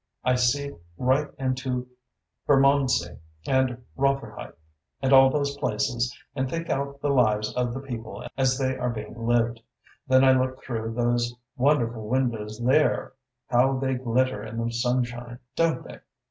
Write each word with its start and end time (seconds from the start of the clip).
I 0.23 0.33
see 0.33 0.71
right 0.97 1.27
into 1.37 1.87
Bermondsey 2.47 3.17
and 3.45 3.83
Rotherhithe 3.95 4.55
and 4.99 5.13
all 5.13 5.29
those 5.29 5.55
places 5.57 6.11
and 6.35 6.49
think 6.49 6.71
out 6.71 7.01
the 7.01 7.09
lives 7.09 7.53
of 7.55 7.71
the 7.71 7.81
people 7.81 8.25
as 8.35 8.57
they 8.57 8.75
are 8.79 8.89
being 8.89 9.27
lived. 9.27 9.61
Then 10.07 10.23
I 10.23 10.31
look 10.31 10.63
through 10.63 10.95
those 10.95 11.35
wonderful 11.55 12.07
windows 12.07 12.59
there 12.59 13.13
how 13.45 13.77
they 13.77 13.93
glitter 13.93 14.41
in 14.43 14.57
the 14.57 14.71
sunshine, 14.71 15.37
don't 15.55 15.83
they! 15.87 15.99